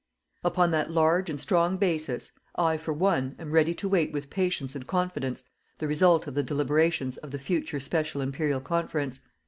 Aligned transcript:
Upon 0.43 0.71
that 0.71 0.89
large 0.89 1.29
and 1.29 1.39
strong 1.39 1.77
basis, 1.77 2.31
I, 2.55 2.77
for 2.77 2.91
one, 2.91 3.35
am 3.37 3.51
ready 3.51 3.75
to 3.75 3.87
wait 3.87 4.11
with 4.11 4.31
patience 4.31 4.73
and 4.73 4.87
confidence 4.87 5.43
the 5.77 5.87
result 5.87 6.25
of 6.25 6.33
the 6.33 6.41
deliberations 6.41 7.17
of 7.17 7.29
the 7.29 7.37
future 7.37 7.79
special 7.79 8.19
Imperial 8.21 8.61
Conference. 8.61 9.19